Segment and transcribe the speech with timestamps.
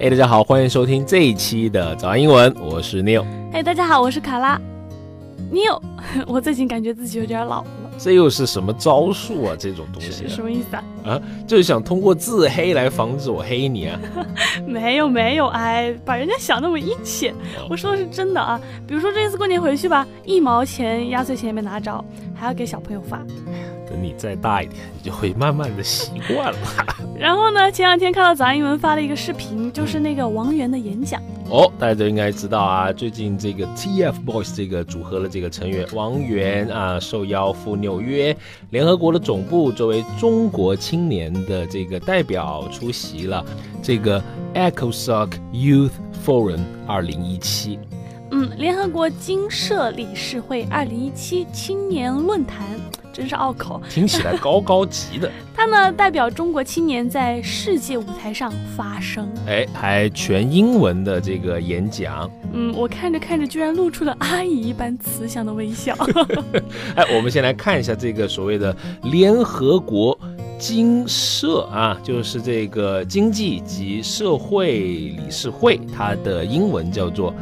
[0.00, 3.24] 哎，大家好，欢迎收听这一期的早安英文，我是 Neil。
[3.52, 4.56] 哎，大家好，我是卡拉。
[5.52, 5.82] Neil，
[6.28, 7.68] 我最近感觉自己有点老了。
[7.98, 9.56] 这又是什么招数啊？
[9.58, 10.84] 这种东西什么意思啊？
[11.04, 13.98] 啊，就是想通过自黑来防止我黑你啊？
[14.64, 17.34] 没有没有，哎，把人家想那么阴险。
[17.68, 18.60] 我说的是真的啊。
[18.86, 22.04] 比如说这次过年回去吧，一毛钱压岁钱也没拿着，
[22.36, 23.20] 还要给小朋友发。
[23.88, 26.58] 等你再大一点，你就会慢慢的习惯了。
[27.18, 31.20] 然后呢，前两天看到早安英文发了一个视频，就是那个王源的演讲。
[31.50, 38.36] 哦，大家都应该知道啊，最近这个 TFBOYS 这个组合的这个成员王源啊，受邀赴纽约
[38.68, 43.42] 联合国的总部，作为中国青年的这个代表出席了
[43.82, 44.22] 这个
[44.54, 45.92] ECOSOC Youth
[46.26, 47.78] Forum 二零一七。
[48.30, 52.66] 嗯，联合国经社理事会二零一七青年论坛。
[53.12, 55.30] 真是拗口，听起来高高级的。
[55.54, 62.30] 他呢，代表中国青年在世界舞台上发声，哎，还全英文的这个演讲。
[62.52, 65.94] 嗯，我看着看着，居然露出了阿姨一般慈祥的微笑。
[66.94, 70.16] 哎，我们先来看一下这个所谓的联合国
[70.58, 77.34] 经社啊，就是这个经济及社会理事会，它的英文叫做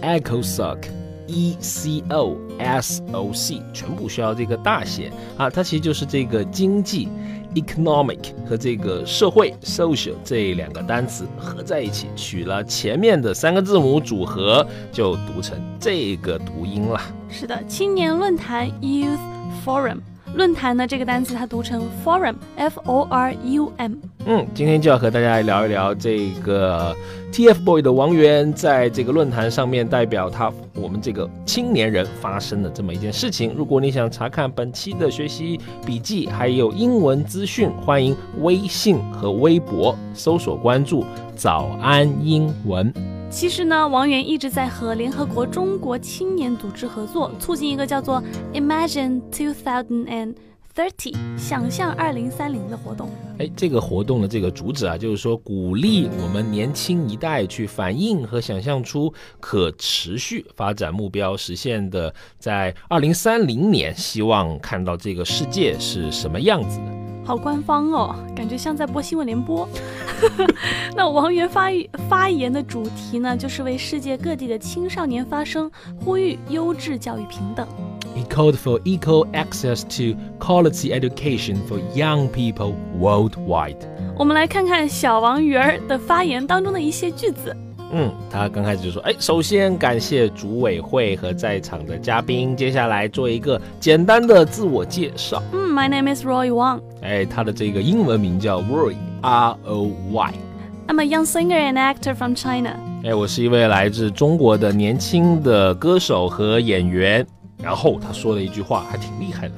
[0.00, 0.78] ECOSOC。
[1.26, 7.08] E C O S O C 全部需要这个大写啊，它其实就是这个经济
[7.54, 17.00] economic 和这个社会 social 这两个单词合在一起，取了前面的三个字母组合，就读成这个读音了。
[17.28, 19.18] 是的，青年论坛 Youth
[19.64, 20.00] Forum。
[20.34, 23.94] 论坛呢，这个单词它读成 forum，f o r u m。
[24.26, 26.94] 嗯，今天就要和大家来聊一聊这个
[27.32, 33.54] TFBOY 的王源在这个论坛上面代表他我们这个青年人发生的这么一件事情。
[33.54, 41.04] 如果你想查看本期的学习笔记还有英文资讯，欢迎微信和微博搜索关注
[41.34, 42.92] “早安英文”。
[43.30, 48.22] 其实呢，王源一直在和联合国中国青年组织合作，促进一个叫做
[48.52, 50.34] Imagine Two Thousand and
[50.72, 53.08] Thirty 想象二零三零的活动。
[53.38, 67.03] 哎，这个活动的这个主旨啊，就是说鼓励我们年轻一代去反映和想象出可持续发展目标实现的，在二零三零年，希望看到这个世界是什么样子的。
[67.24, 69.66] 好官方哦，感觉像在播新闻联播。
[70.94, 71.68] 那王源发
[72.08, 75.70] 发言的主题呢，就是为世界各地的青少年发声，
[76.04, 77.66] 呼吁优质教育平等。
[78.14, 83.78] He called for equal access to quality education for young people worldwide。
[84.16, 87.56] 我们来看看小王源儿的发言当中的一些句子。
[87.96, 92.56] 嗯，他刚开始就说，哎，首先感谢组委会和在场的嘉宾。
[92.56, 95.42] 接下来做一个简单的自我介绍。
[95.52, 96.80] 嗯，My name is Roy Wang。
[97.03, 102.75] 哎，他的这个英文名叫 Roy，R O Y。I'm a young singer and actor from China。
[103.03, 107.25] 哎，我是一位来自中国的年轻的歌手和演员。
[107.61, 109.55] 然后他说了一句话，还挺厉害的。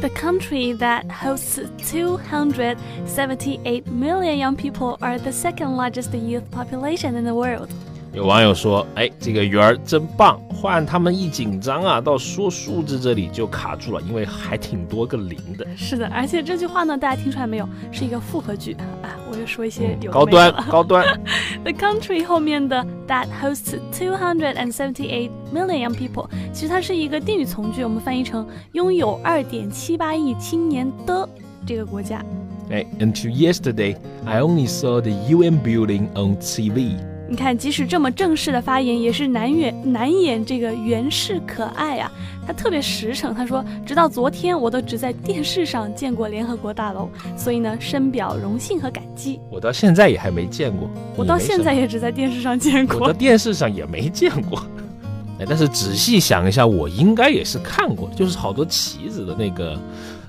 [0.00, 7.24] The country that hosts 278 million young people are the second largest youth population in
[7.24, 7.70] the world.
[8.13, 15.65] 有网友说：“哎，这个鱼儿真棒！”换他们一紧张啊，到说数字这里就卡住了，因为还挺多个零的。
[15.75, 17.67] 是的，而且这句话呢，大家听出来没有？
[17.91, 19.17] 是一个复合句啊！
[19.31, 21.03] 我又说一些有高端高端。
[21.65, 31.27] The country 后面的 that hosts two hundred and seventy-eight million young people，其实它是一个定语从句，我们翻译成拥有二点七八亿青年的
[31.65, 32.23] 这个国家。
[32.69, 36.97] 哎，Until yesterday, I only saw the UN building on TV.
[37.29, 42.11] 你看，即使这么正式的发言，也是难掩难掩这个原氏可爱啊。
[42.45, 54.59] 他特别实诚，他说：“直到昨天，我都只在电视上见过联合国大楼，所以呢，深表荣幸和感激。”我到现在也还没见过，我到现在也只在电视上见过，我到电视上也没见过。
[55.39, 59.79] 哎，但是仔细想一下，我应该也是看过，就是好多旗子的那个，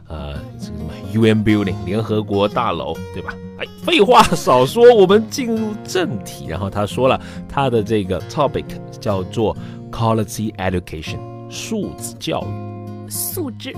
[0.06, 3.34] 呃，这个什么 UN Building 联合国大楼，对吧？
[3.84, 6.46] 废话少说，我们进入正题。
[6.48, 8.64] 然后他说了，他的这个 topic
[8.98, 9.54] 叫做
[9.92, 11.18] quality education，
[11.50, 13.76] 素质教育，素质。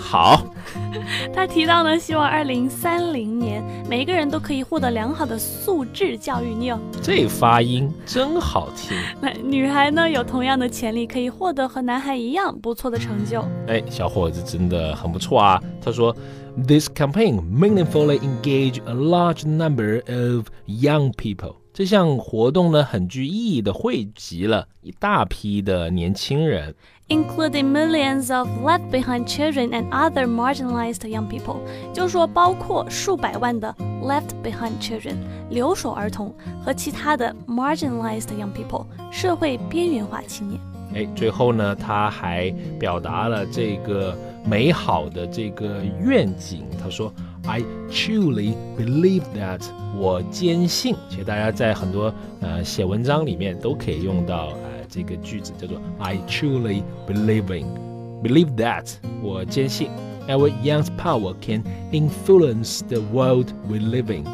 [0.00, 0.42] 好，
[1.32, 6.54] 他提到呢，希望二零三零年每一个人都可以获得良好的素质教育。
[6.54, 8.96] 你有这发音真好听。
[9.20, 13.44] 那女孩呢，有同样的潜力，可以获得和男孩一样不错的成就。
[13.68, 15.62] 哎，小伙子真的很不错啊。
[15.80, 16.14] 他说
[16.66, 21.54] ，This campaign meaningfully engage a large number of young people。
[21.72, 26.74] 这项活动呢，很具意义的汇集了一大批的年轻人。
[27.08, 31.58] including millions of left behind children and other marginalized young people，
[31.92, 35.16] 就是说包括数百万的 left behind children
[35.48, 36.32] 留守儿童
[36.64, 40.60] 和其他的 marginalized young people 社会边缘化青年。
[40.94, 46.64] 哎，最后呢，他还表达了这个美好的这个愿景。
[46.82, 47.12] 他说
[47.44, 49.62] ：“I truly believe that，
[49.96, 54.80] 我坚信。”其实大家在很多呃写文章里面都可以用到呃。
[54.92, 57.64] 这个句子叫做 I truly believing
[58.24, 58.92] believe that
[59.22, 59.88] 我坚信
[60.26, 64.24] our young power can influence the world we live in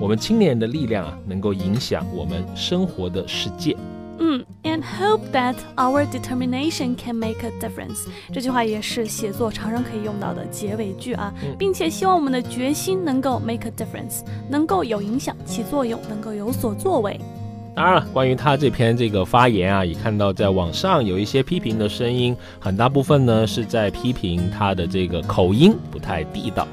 [0.00, 3.76] 我们青年人的力量啊，能够影响我们生活的世界。
[4.20, 8.06] 嗯，and hope that our determination can make a difference。
[8.32, 17.20] 这句话也是写作常常可以用到的结尾句啊，并且希望我们的决心能够 make a difference，能够有影响、起作用，能够有所作为。
[17.76, 26.68] 当然了，关于他这篇这个发言啊，也看到在网上有一些批评的声音，很大部分呢是在批评他的这个口音不太地道。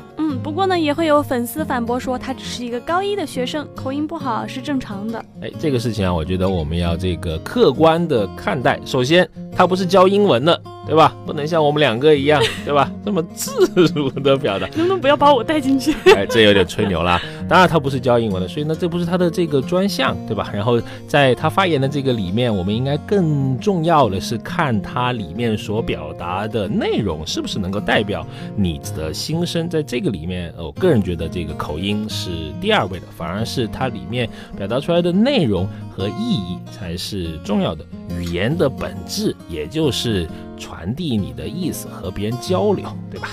[0.51, 5.17] 不过呢，也会有粉丝反驳说他只是一个高一的学生，口音不好是正常的。
[5.41, 8.77] 哎，这个事情啊，我觉得我们要这个客观的看待。
[8.83, 9.25] 首先，
[9.55, 10.61] 他不是教英文的。
[10.91, 11.15] 对吧？
[11.25, 12.91] 不能像我们两个一样， 对吧？
[13.05, 13.65] 这么自
[13.95, 15.95] 如的表达，能不能不要把我带进去？
[16.13, 17.17] 哎，这有点吹牛了。
[17.47, 20.49] 当然，他不是教英文的，所以呢，这不是他的这个专项，对吧？
[20.53, 28.27] 然后在他发言的这个里面，我们应该更重要的是看他里面所表达的内容是不是能够代表
[28.57, 29.69] 你的心声。
[29.69, 37.85] 在这个里面，我个人觉得这个口音是第二位的，反而是它里面表达出来的内容和意义才是重要的。
[38.19, 40.27] 语言的本质，也就是
[40.61, 43.29] 传递你的意思和别人交流，对吧？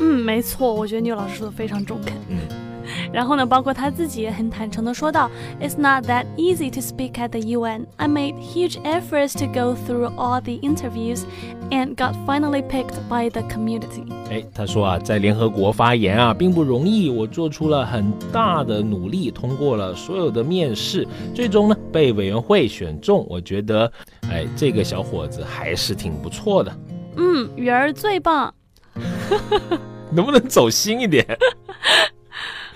[0.00, 2.14] 嗯，没错，我觉得牛老师说的非常中肯。
[2.28, 2.38] 嗯。
[3.12, 5.30] 然后呢，包括他自己也很坦诚的说道
[5.60, 7.86] ：“It's not that easy to speak at the UN.
[7.96, 11.24] I made huge efforts to go through all the interviews,
[11.70, 17.10] and got finally picked by the community.” 哎，他说啊，在联合国发言啊，并不容易。
[17.10, 23.26] 我做出了很大的努力，通过了所有的面试，最终呢被委员会选中。
[23.28, 23.92] 我觉得，
[24.30, 26.72] 哎，这个小伙子还是挺不错的。
[27.16, 28.54] 嗯，鱼儿最棒。
[30.10, 31.26] 能不能走心一点？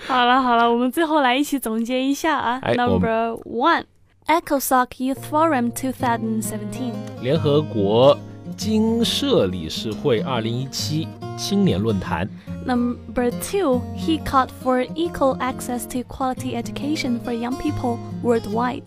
[0.07, 2.61] 好了好了，我们最后来一起总结一下啊。
[2.75, 3.83] Number one,
[4.25, 8.17] ECOSOC Youth Forum 2017，联合国
[8.55, 11.07] 经社理事会2017
[11.37, 12.29] 青年论坛。
[12.65, 18.83] Number two, he called for equal access to quality education for young people worldwide。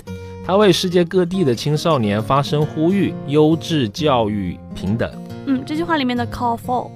[0.46, 5.10] 他为世界各地的青少年发声，呼吁优质教育平等。
[5.44, 6.90] 嗯，这句话里面的 call for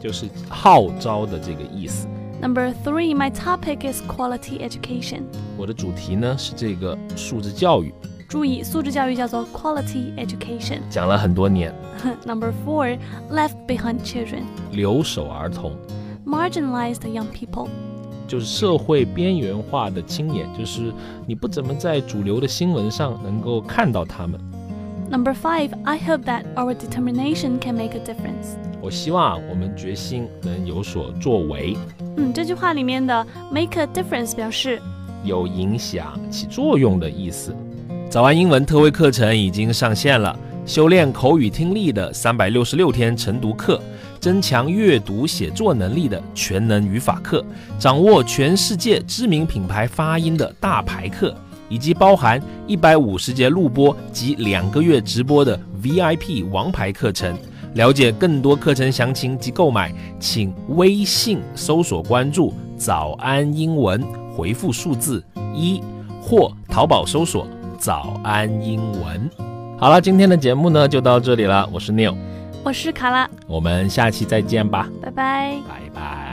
[0.00, 2.06] 就是号召的这个意思。
[2.41, 5.23] Number three, my topic is quality education.
[5.57, 7.93] 我的主题呢是这个素质教育。
[8.29, 10.79] 注意，素质教育叫做 quality education。
[10.89, 11.73] 讲了很多年。
[12.25, 12.97] Number four,
[13.29, 14.43] left behind children.
[14.71, 15.73] 留守儿童。
[16.25, 17.67] Marginalized young people.
[18.27, 20.93] 就是社会边缘化的青年，就是
[21.25, 24.39] 你不怎么在主流的新闻上能够看到他们。
[25.09, 28.57] Number five, I hope that our determination can make a difference.
[28.84, 31.74] 我希望我们决心能有所作为。
[32.18, 34.78] 嗯，这句话里面的 make a difference 表示
[35.24, 37.56] 有影响、起作用的意思。
[38.10, 43.80] 早安英文特惠课程已经上线了，修炼口语听力的三百六十六天晨读课，
[44.20, 47.42] 增强阅读写作能力的全能语法课，
[47.78, 51.34] 掌握全世界知名品牌发音的大牌课，
[51.70, 57.34] 以及包含一百五十节录播及两个月直播的 VIP 王牌课程。
[57.74, 64.02] 了解更多课程详情及购买，请微信搜索关注“早安英文”，
[64.36, 65.82] 回复数字一，
[66.22, 67.46] 或淘宝搜索
[67.78, 69.30] “早安英文”。
[69.76, 71.68] 好了，今天的节目呢就到这里了。
[71.72, 72.14] 我是 Neil，
[72.64, 76.23] 我是卡拉，我们下期再见吧，拜拜，拜拜。